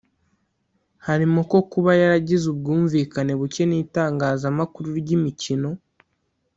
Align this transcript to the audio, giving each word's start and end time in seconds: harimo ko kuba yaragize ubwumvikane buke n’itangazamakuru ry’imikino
harimo 1.07 1.39
ko 1.51 1.57
kuba 1.71 1.91
yaragize 2.01 2.45
ubwumvikane 2.53 3.33
buke 3.39 3.63
n’itangazamakuru 3.67 4.87
ry’imikino 4.99 5.69